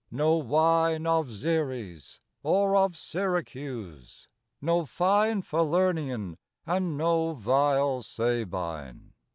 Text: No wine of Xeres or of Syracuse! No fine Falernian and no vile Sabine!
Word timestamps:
No 0.09 0.33
wine 0.33 1.05
of 1.05 1.27
Xeres 1.27 2.21
or 2.41 2.75
of 2.75 2.97
Syracuse! 2.97 4.27
No 4.59 4.83
fine 4.83 5.43
Falernian 5.43 6.37
and 6.65 6.97
no 6.97 7.33
vile 7.35 8.01
Sabine! 8.01 9.13